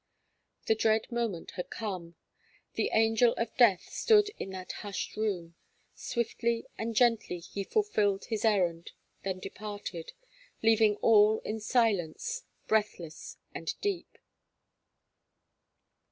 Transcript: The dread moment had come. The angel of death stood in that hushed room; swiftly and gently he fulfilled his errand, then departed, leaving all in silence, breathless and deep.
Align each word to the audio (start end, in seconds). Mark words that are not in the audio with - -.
The 0.65 0.73
dread 0.73 1.11
moment 1.11 1.51
had 1.51 1.69
come. 1.69 2.15
The 2.73 2.89
angel 2.91 3.33
of 3.35 3.55
death 3.55 3.83
stood 3.91 4.29
in 4.39 4.49
that 4.49 4.71
hushed 4.71 5.15
room; 5.15 5.53
swiftly 5.93 6.65
and 6.75 6.95
gently 6.95 7.37
he 7.37 7.63
fulfilled 7.63 8.25
his 8.25 8.43
errand, 8.43 8.93
then 9.21 9.37
departed, 9.37 10.13
leaving 10.63 10.95
all 11.03 11.37
in 11.45 11.59
silence, 11.59 12.45
breathless 12.67 13.37
and 13.53 13.79
deep. 13.81 14.17